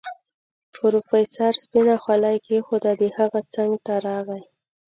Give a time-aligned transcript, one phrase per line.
[0.75, 4.41] پروفيسر سپينه خولۍ کېښوده د هغه څنګ ته راغی.